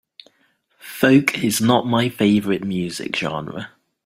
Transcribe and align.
Folk 0.79 1.43
is 1.43 1.61
not 1.61 1.85
my 1.85 2.09
favorite 2.09 2.63
music 2.63 3.15
genre. 3.15 3.69